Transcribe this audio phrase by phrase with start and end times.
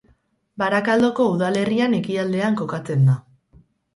[0.61, 3.19] Barakaldoko udalerrian ekialdean kokatzen da.